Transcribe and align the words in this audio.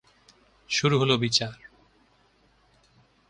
শুরু 0.69 0.95
হল 0.99 1.11
বিচার। 1.17 1.53